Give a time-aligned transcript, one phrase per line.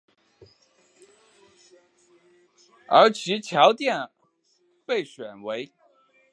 [2.87, 4.09] 而其桥殿
[4.83, 5.71] 被选为。